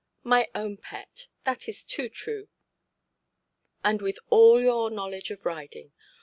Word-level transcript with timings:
"My 0.23 0.49
own 0.55 0.77
pet, 0.77 1.27
that 1.43 1.69
is 1.69 1.83
too 1.85 2.09
true. 2.09 2.47
And 3.83 4.01
with 4.01 4.17
all 4.31 4.59
your 4.59 4.89
knowledge 4.89 5.29
of 5.29 5.45
riding! 5.45 5.93